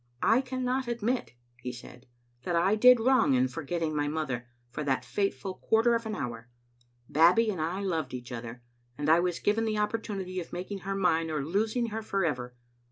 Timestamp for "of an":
5.93-6.15